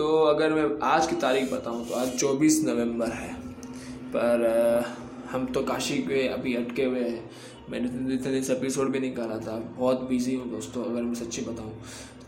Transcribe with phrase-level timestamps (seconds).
[0.00, 3.32] तो अगर मैं आज की तारीख बताऊँ तो आज 24 नवंबर है।
[4.14, 4.44] पर
[5.30, 7.30] हम तो काशी के अभी अटके हुए हैं।
[7.70, 11.14] मैंने इतने दिन से एपिसोड भी नहीं करा था। बहुत बिज़ी हूँ दोस्तों, अगर मैं
[11.14, 11.72] सच्ची बताऊँ।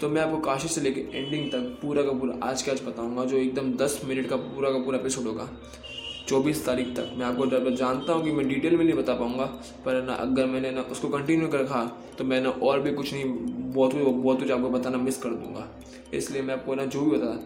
[0.01, 3.25] तो मैं आपको काशी से लेकर एंडिंग तक पूरा का पूरा आज का आज बताऊँगा,
[3.25, 5.49] जो एकदम दस मिनट का पूरा का पूरा एपिसोड होगा।
[6.29, 9.45] चौबीस तारीख तक। मैं आपको जानता हूँ कि मैं डिटेल में नहीं बता पाऊँगा,
[9.85, 11.85] पर ना अगर मैंने ना उसको कंटिन्यू रखा
[12.19, 13.25] तो मैं ना और भी कुछ नहीं
[13.73, 15.69] बहुत कुछ बहुत कुछ आपको बताना मिस कर दूँगा।
[16.15, 17.39] इसलिए मैं आपको ना जो भी बताया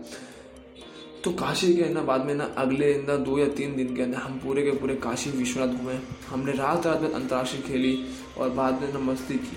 [1.25, 4.18] तो काशी के ना बाद में ना अगले ना दो या तीन दिन के अंदर
[4.18, 5.94] हम पूरे के पूरे काशी विश्वनाथ घूमे।
[6.29, 7.99] हमने रात रात में अंतर्राष्ट्रीय खेली
[8.39, 9.57] और बाद में ना मस्ती की।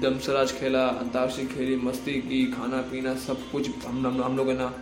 [0.00, 4.72] दमसराज खेला अंतर्राष्ट्रीय खेली मस्ती की खाना पीना सब कुछ हम हम, हम लोग ना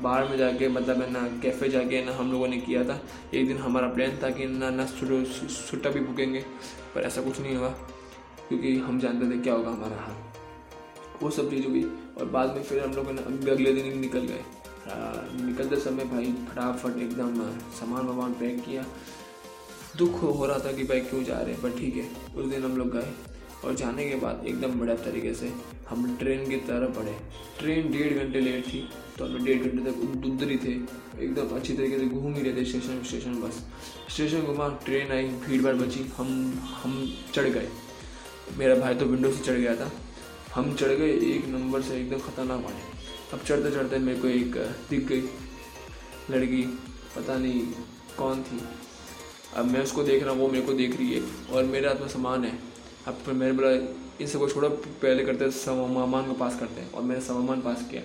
[0.00, 3.00] बाहर में जाके मतलब है ना कैफ़े जाके ना हम लोगों ने किया था।
[3.34, 6.44] एक दिन हमारा प्लान था कि ना ना छुट्टा भी भूकेंगे
[6.94, 7.68] पर ऐसा कुछ नहीं हुआ
[8.48, 10.23] क्योंकि हम जानते थे क्या होगा हमारा हाल।
[11.22, 11.82] वो सब चीज़ हुई
[12.18, 13.08] और बाद में फिर हम लोग
[13.48, 14.44] अगले दिन ही निकल गए।
[15.42, 17.36] निकलते समय भाई फटाफट एकदम
[17.74, 18.84] सामान वामान पैक किया।
[19.98, 22.64] दुख हो रहा था कि भाई क्यों जा रहे हैं पर ठीक है, उस दिन
[22.64, 23.12] हम लोग गए।
[23.64, 25.52] और जाने के बाद एकदम बढ़िया तरीके से
[25.88, 27.14] हम ट्रेन की तरफ़ बढ़े।
[27.58, 30.72] ट्रेन डेढ़ घंटे लेट थी तो हम डेढ़ घंटे तक उधर ही थे।
[31.24, 33.64] एकदम अच्छी तरीके से घूम ही रहे थे स्टेशन स्टेशन बस।
[34.10, 36.28] स्टेशन घुमा ट्रेन आई भीड़ भाड़ बची हम
[36.82, 37.68] हम चढ़ गए।
[38.58, 39.90] मेरा भाई तो विंडो से चढ़ गया था।
[40.54, 42.82] हम चढ़ गए, एक नंबर से एकदम ख़तरनाक वाले
[43.32, 44.56] अब चढ़ते चढ़ते मेरे को एक
[44.90, 45.22] दिख गई।
[46.30, 46.62] लड़की,
[47.16, 47.62] पता नहीं
[48.18, 48.60] कौन थी।
[49.56, 52.00] अब मैं उसको देख रहा हूँ, वो मेरे को देख रही है और मेरे हाथ
[52.00, 52.52] में सामान है।
[53.06, 53.70] अब फिर मैंने बोला
[54.20, 58.02] इन सबको छोड़ो, पहले करते सामान को पास करते हैं। और मैंने सामान पास किया।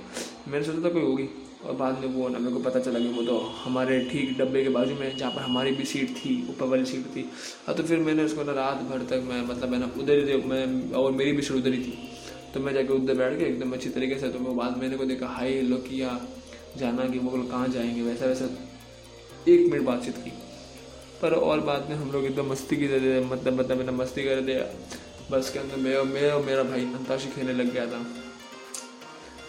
[0.48, 1.30] मैंने सोचा था कोई होगी।
[1.66, 4.64] और बाद में वो ना मेरे को पता चला कि वो तो हमारे ठीक डब्बे
[4.64, 7.30] के बाजू में जहाँ पर हमारी भी सीट थी, ऊपर वाली सीट थी।
[7.68, 10.92] हाँ तो फिर मैंने उसको ना रात भर तक मैं मतलब मैंने उधर ही मैं
[10.94, 11.98] और मेरी भी सीट उधर ही थी।
[12.54, 15.06] तो मैं जाके उधर बैठ गया, एकदम अच्छी तरीके से। तो मैं बाद मैंने को
[15.06, 16.20] देखा हाई हेलो किया
[16.78, 18.02] जाना कि वो कहाँ जाएँगे?
[18.02, 18.46] वैसा वैसा।
[19.48, 20.32] एक मिनट बातचीत की।
[21.22, 24.42] पर और बाद में हम लोग एकदम मस्ती की थे मतलब मतलब मैंने मस्ती कर
[24.42, 24.64] दिया
[25.32, 28.06] बस के अंदर मैं और मैं और मेरा भाई अंताक्षी खेलने लग गया था।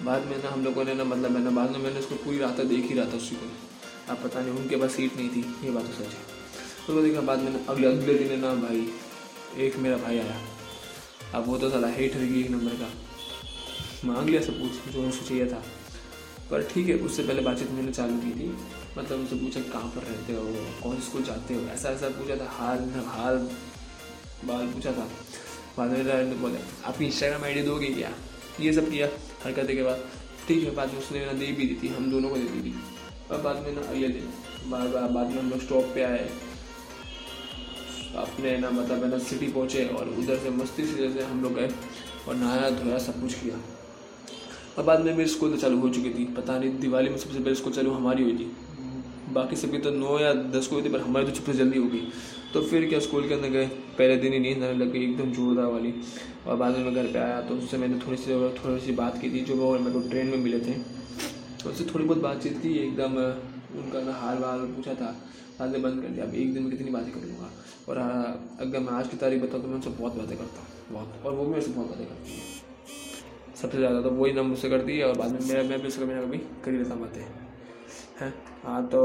[0.03, 2.60] बाद में ना हम लोगों ने ना मतलब मैंने, बाद में मैंने उसको पूरी रात
[2.60, 3.50] देख ही रहा था उसी को
[4.12, 7.20] अब पता नहीं, उनके पास सीट नहीं थी, ये बात तो सच है। उसको देखा,
[7.20, 8.88] बाद में अगले अगले दिन ना भाई,
[9.58, 10.49] एक मेरा भाई आया।
[11.34, 12.88] अब वो तो साला हेट रही एक नंबर का।
[14.04, 15.62] मांग लिया सब कुछ, जो उसको चाहिए था।
[16.50, 18.56] पर ठीक है, उससे पहले बातचीत मैंने चालू की थी।
[18.98, 20.66] मतलब उनसे पूछा, कहाँ पर रहते हो?
[20.82, 21.60] कौन स्कूल जाते हो?
[21.60, 23.36] ऐसा ऐसा पूछा था। हाल हाल,
[24.44, 25.08] बाल पूछा था।
[25.78, 28.10] बाद में बोले, आपकी इंस्टाग्राम आई दोगे क्या?
[28.60, 29.08] ये सब किया,
[29.44, 30.04] हरकतें के बाद।
[30.48, 32.70] ठीक है, बाद में उसने ना दे भी दी थी, हम दोनों को दे दी
[32.70, 32.74] थी।
[33.30, 33.80] और बाद में ना
[34.70, 36.30] बार बार बाद में हम लोग स्टॉप पे आए।
[38.20, 41.54] अपने ना मतलब है ना सिटी पहुँचे और उधर से मस्ती से जैसे हम लोग
[41.54, 41.70] गए
[42.28, 43.60] और नहाया धोया सब कुछ किया।
[44.78, 47.38] और बाद में मेरी स्कूल तो चालू हो चुकी थी। पता नहीं दिवाली में सबसे
[47.38, 48.50] पहले स्कूल चालू हमारी हुई थी।
[49.32, 51.86] बाकी सभी तो नौ या दस को हुई थी, पर हमारी तो छुट्टी जल्दी हो
[51.86, 52.03] गई।
[52.54, 53.66] तो फिर क्या स्कूल के अंदर गए?
[53.98, 55.94] पहले दिन ही नींद आने लग गई, एकदम जोरदार वाली।
[56.47, 59.20] और बाद में मैं घर पे आया तो उससे मैंने थोड़ी सी थोड़ी सी बात
[59.20, 60.75] की थी, जो मेरे को ट्रेन में मिले थे।
[61.69, 63.16] उससे थोड़ी बहुत बातचीत की, एकदम,
[63.78, 65.14] उनका हाल वाल पूछा था।
[65.69, 67.50] में बंद कर लिया अब एक दिन में कितनी बातें कर लूँगा
[67.88, 67.98] और
[68.60, 71.34] अगर मैं आज की तारीख बताऊँ तो मैं उनसे बहुत बातें करता हूँ, बहुत। और
[71.34, 72.59] वो भी मेरे बहुत बातें करती है।
[73.56, 76.04] सबसे ज़्यादा तो वही ना मुझसे करती है, और बाद में मेरा, मैं भी उसका
[76.06, 77.21] मेरा कभी कर ही लेता बातें।
[78.21, 78.32] हैं?
[78.65, 79.00] हाँ तो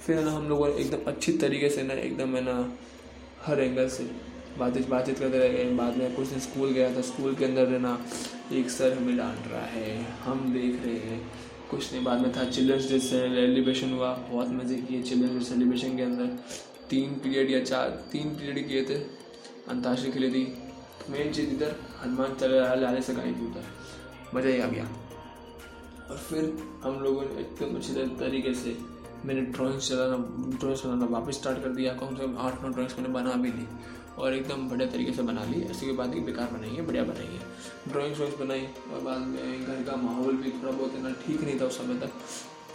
[0.00, 2.56] फिर ना, हम लोग एकदम अच्छी तरीके से ना, एकदम है ना,
[3.42, 4.10] हर एंगल से
[4.58, 7.78] बातचीत बातचीत करते रह गए। बाद में कुछ दिन स्कूल गया था। स्कूल के अंदर
[7.78, 7.98] ना,
[8.52, 11.20] एक सर हमें डांट रहा है, हम देख रहे हैं।
[11.70, 15.96] कुछ नहीं, बाद में था चिल्ड्रंस डे सेलिब्रेशन हुआ, बहुत मज़े किए चिल्ड्रंस डे सेलिब्रेशन
[15.96, 16.26] के अंदर।
[16.90, 18.94] तीन पीरियड या चार, तीन पीरियड किए थे,
[19.68, 20.44] अंताक्षरी खेली थी।
[21.10, 23.64] मेन चीज़ इधर, हनुमान चला लाले से गाई थी उधर
[24.34, 24.84] मज़ा ही आ गया।
[26.10, 26.52] और फिर
[26.82, 28.76] हम लोगों ने एकदम अच्छी तरीके से
[29.24, 30.16] मैंने ड्राइंग्स चलाना
[30.58, 33.50] ड्राइंग्स बनाना वापस स्टार्ट कर दिया। कम से कम आठ नौ ड्राइंग्स मैंने बना भी
[33.52, 33.66] ली।
[34.18, 37.04] और एकदम बढ़िया तरीके से बना ली। ऐसी कोई बात नहीं बेकार बनाई है, बढ़िया
[37.04, 37.40] बनाई है।
[37.88, 41.60] ड्राइंग्स व्राइंग्स बनाई और बाद में घर का माहौल भी थोड़ा बहुत इतना ठीक नहीं
[41.60, 42.12] था उस समय तक।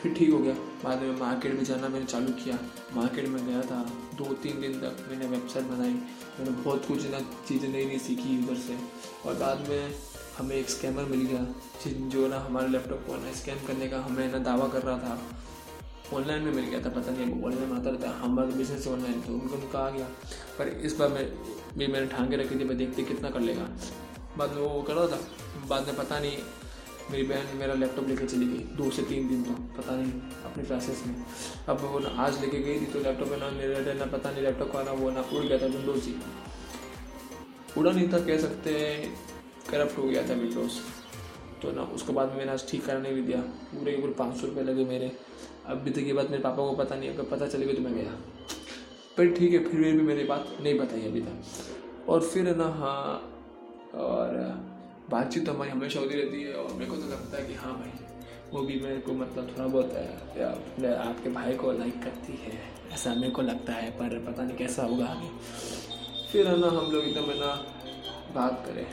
[0.01, 0.53] फिर ठीक हो गया।
[0.83, 2.57] बाद में मार्केट में जाना मैंने चालू किया।
[2.95, 3.83] मार्केट में गया था।
[4.15, 5.93] दो तीन दिन तक मैंने वेबसाइट बनाई।
[6.39, 8.77] मैंने बहुत कुछ ना चीज़ें नई नई सीखी उधर से।
[9.25, 9.93] और बाद में
[10.37, 11.45] हमें एक स्कैमर मिल गया
[12.09, 15.17] जो ना हमारे लैपटॉप को ना स्कैम करने का हमें ना दावा कर रहा था।
[16.13, 19.21] ऑनलाइन में मिल गया था, पता नहीं ऑनलाइन आता रहता है हमारा तो बिज़नेस ऑनलाइन
[19.21, 20.07] तो उनको उनका आ गया।
[20.57, 21.25] पर इस बार मैं,
[21.77, 23.69] भी मैंने ठांगे रखी थी, मैं देखते कितना कर लेगा।
[24.37, 25.19] बाद में वो कर रहा था,
[25.69, 26.37] बाद में पता नहीं,
[27.11, 30.11] मेरी बहन मेरा लैपटॉप लेके चली गई, दो से तीन दिन तो पता नहीं,
[30.45, 31.15] अपने क्लासेस में।
[31.69, 34.43] अब वो ना आज लेके गई थी तो लैपटॉप में ना मेरे ना पता नहीं
[34.43, 36.15] लैपटॉप का ना वो, ना उड़ गया था विंडोज़ ही।
[37.77, 38.71] उड़ा नहीं था, कह सकते
[39.69, 40.79] करप्ट हो गया था विंडोज़
[41.61, 43.41] तो ना, उसके बाद मैंने आज ठीक कराने भी दिया,
[43.73, 45.11] पूरे पूरे पाँच सौ रुपये लगे मेरे।
[45.65, 48.11] अभी तक ये बात मेरे पापा को पता नहीं अगर पता चलेगी तो मैं गया।
[49.17, 53.13] पर ठीक है, फिर भी मेरी बात नहीं बताई अभी तक। और फिर ना हाँ
[53.95, 54.37] और
[55.09, 57.73] बातचीत तो हमारी हमेशा होती रहती है, और मेरे को तो लगता है कि हाँ
[57.73, 57.91] भाई,
[58.53, 62.59] वो भी मेरे को मतलब थोड़ा बहुत अपने आपके भाई को लाइक करती है,
[62.93, 65.29] ऐसा मेरे को लगता है, पर पता नहीं कैसा होगा आगे।
[66.31, 67.53] फिर है ना, हम लोग एकदम है ना,
[68.35, 68.85] बात करें।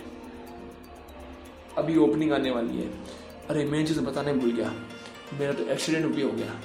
[1.78, 2.88] अभी ओपनिंग आने वाली है।
[3.50, 4.73] अरे मेन चीज़ बताने भूल गया।
[5.35, 6.61] मेरा तो एक्सीडेंट भी हो गया।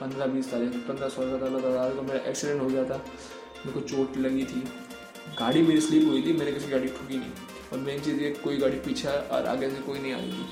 [0.00, 2.96] पंद्रह बीस तारीख पंद्रह सोलह सत्रह तारीख को मेरा एक्सीडेंट हो गया था।
[3.66, 4.60] मेरे को चोट लगी थी।
[5.38, 7.30] गाड़ी मेरी स्लिप हुई थी, मैंने किसी गाड़ी ठुकी नहीं।
[7.72, 10.46] और मेन चीज़ ये, कोई गाड़ी पीछे और आगे से कोई नहीं आ रही थी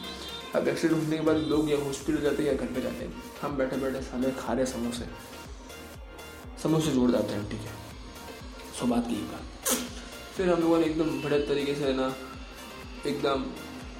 [0.55, 3.23] अब एक्सीडेंट होने के बाद लोग या हॉस्पिटल जाते हैं या घर पे जाते हैं।
[3.43, 5.05] हम बैठे बैठे साले खा रहे समोसे।
[6.63, 7.73] समोसे जोड़ जाते हैं, ठीक है।
[8.81, 9.75] सो बात की बात।
[10.37, 12.15] फिर हम लोगों ने एकदम बड़े तरीके से ना,
[13.07, 13.45] एकदम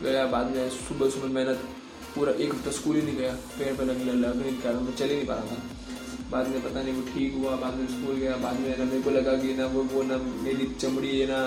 [0.03, 1.69] गया बाद में सुबह सुबह मेहनत
[2.17, 5.09] पूरा एक हफ़्ता स्कूल ही नहीं गया। पैर पर लगने लगने के कारण मैं चल
[5.09, 5.59] ही नहीं पा रहा था।
[6.31, 9.01] बाद में पता नहीं वो ठीक हुआ, बाद में स्कूल गया, बाद में ना मेरे
[9.03, 11.41] को लगा कि ना वो वो ना मेरी चमड़ी है ना,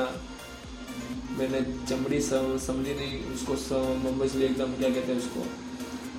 [1.37, 5.41] मैंने चमड़ी समझी नहीं, उसको मुंबई से एकदम, क्या कहते हैं उसको,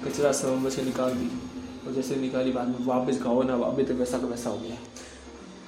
[0.05, 1.31] कचरा मुंबई से निकाल दी।
[1.81, 4.77] और जैसे निकाली, बाद में वापस गाओ ना अभी तक वैसा का वैसा हो गया।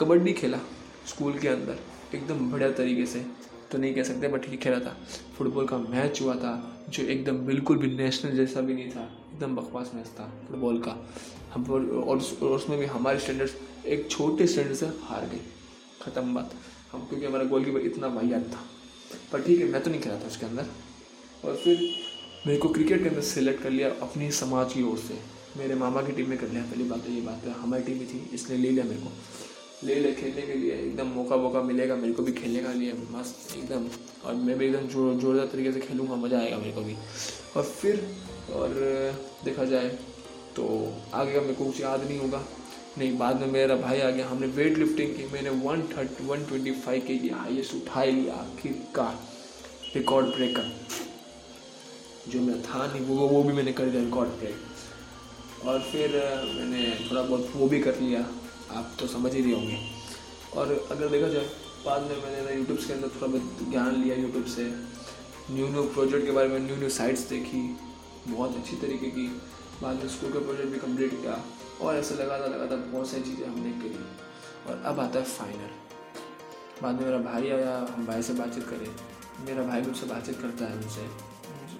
[0.00, 0.58] कबड्डी खेला
[1.08, 1.78] स्कूल के अंदर,
[2.14, 3.24] एकदम बढ़िया तरीके से।
[3.72, 4.96] तो नहीं कह सकते बट ठीक खेला था
[5.36, 6.52] फुटबॉल का मैच हुआ था,
[6.90, 9.02] जो एकदम बिल्कुल भी नेशनल जैसा भी नहीं था,
[9.32, 10.96] एकदम बकवास मैच था फुटबॉल का।
[11.54, 13.54] हम और उसमें भी हमारे स्टैंडर्ड्स
[13.86, 15.40] एक छोटे स्टैंडर्ड से हार गए।
[16.02, 16.54] ख़त्म बात।
[16.92, 18.64] हम, क्योंकि हमारा गोल कीपर इतना वाहियात था।
[19.32, 20.66] पर ठीक है, मैं तो नहीं खेला था उसके अंदर।
[21.44, 21.78] और फिर
[22.46, 25.18] मेरे को क्रिकेट के अंदर सेलेक्ट कर लिया अपनी समाज की ओर से।
[25.56, 27.98] मेरे मामा की टीम में कर लिया, पहली बात तो ये बात है, हमारी टीम
[27.98, 29.10] ही थी, इसलिए ले लिया मेरे को।
[29.84, 32.92] ले ले खेलने के लिए। एकदम मौका वौका मिलेगा मेरे को भी खेलने का लिए।
[33.10, 33.86] मस्त, एकदम।
[34.24, 36.96] और मैं भी एकदम ज़ोर जोरदार तरीके से खेलूँगा, मज़ा आएगा मेरे को भी।
[37.56, 38.06] और फिर,
[38.52, 38.74] और,
[39.44, 39.88] देखा जाए
[40.56, 40.64] तो
[41.14, 42.44] आगे का मेरे को कुछ याद नहीं होगा।
[42.98, 46.44] नहीं, बाद में मेरा भाई आ गया। हमने वेट लिफ्टिंग की। मैंने one thirty one
[46.44, 49.18] twenty five K G highest उठा लिया आखिरकार।
[49.94, 50.70] रिकॉर्ड ब्रेकर
[52.28, 56.10] जो मैं था नहीं, वो वो भी मैंने कर दिया रिकॉर्ड ब्रेक और फिर,
[56.54, 58.20] मैंने थोड़ा बहुत वो भी कर लिया।
[58.72, 59.78] आप तो समझ ही रहे होंगे।
[60.56, 61.48] और अगर देखा जाए,
[61.84, 64.64] बाद में मैंने ना यूट्यूब के अंदर थोड़ा बहुत ज्ञान लिया यूट्यूब से।
[65.50, 67.62] न्यू न्यू प्रोजेक्ट के बारे में, न्यू न्यू साइट्स देखी,
[68.28, 69.26] बहुत अच्छी तरीके की।
[69.82, 71.38] बाद में स्कूल का प्रोजेक्ट भी कंप्लीट किया,
[71.80, 74.04] और ऐसे लगाता लगाता बहुत सारी चीज़ें हमने करी।
[74.66, 75.70] और अब आता है फाइनल
[76.82, 78.88] बाद में मेरा भाई आया, हम भाई से बातचीत करें।
[79.46, 81.06] मेरा भाई मुझसे बातचीत करता है मुझसे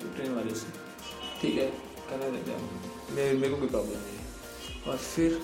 [0.06, 0.66] ट्रेन वाले से।
[1.40, 1.66] ठीक है,
[2.08, 5.40] करने देते हैं मेरे मेरे को कोई प्रॉब्लम नहीं है। और फिर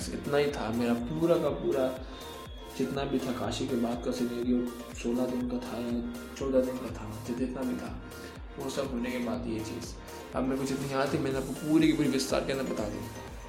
[0.00, 1.86] बस इतना ही था। मेरा पूरा का पूरा
[2.78, 4.58] जितना भी था, काशी के बाद का सीनेरियो,
[4.98, 5.96] सोलह दिन का था या
[6.38, 7.90] चौदह दिन का था, जितना भी था,
[8.58, 9.88] वो सब होने के बाद ये चीज़।
[10.36, 12.84] अब मेरे को जितनी याद थी मैंने आपको पूरी की पूरी विस्तार के अंदर बता
[12.84, 13.00] दी।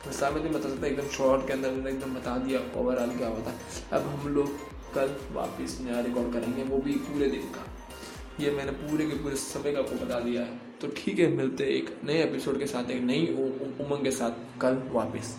[0.07, 3.53] विस्तार में नहीं बता सकता, एकदम शॉर्ट के अंदर एकदम बता दिया ओवरऑल क्या होता
[3.97, 4.57] अब हम लोग
[4.95, 7.65] कल वापस नया रिकॉर्ड करेंगे, वो भी पूरे दिन का।
[8.39, 11.63] ये मैंने पूरे के पूरे समय का आपको बता दिया है। तो ठीक है, मिलते
[11.77, 13.27] एक नए एपिसोड के साथ, एक नई
[13.81, 15.35] उमंग के साथ कल वापस।